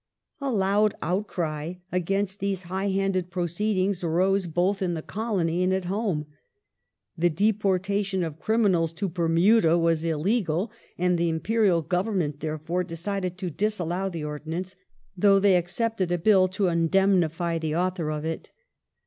A 0.39 0.51
loud 0.51 0.95
outcry 1.03 1.75
against 1.91 2.39
these 2.39 2.63
high 2.63 2.87
handed 2.87 3.29
proceedings 3.29 4.03
arose 4.03 4.47
both 4.47 4.81
in 4.81 4.95
the 4.95 5.03
Colony 5.03 5.61
and 5.61 5.71
at 5.71 5.85
home. 5.85 6.25
The 7.15 7.29
deporta 7.29 8.03
tion 8.03 8.23
of 8.23 8.39
criminals 8.39 8.93
to 8.93 9.07
Bermuda 9.07 9.77
was 9.77 10.03
illegal, 10.03 10.71
and 10.97 11.19
the 11.19 11.29
Imperial 11.29 11.83
Govern 11.83 12.17
ment, 12.17 12.39
therefore, 12.39 12.83
decided 12.83 13.37
to 13.37 13.51
disallow 13.51 14.09
the 14.09 14.23
Ordinance, 14.23 14.75
though 15.15 15.39
they 15.39 15.55
accepted 15.55 16.11
a 16.11 16.17
Bill 16.17 16.47
to 16.47 16.65
indemnify 16.65 17.59
the 17.59 17.75
author 17.75 18.09
of 18.09 18.25
it. 18.25 18.49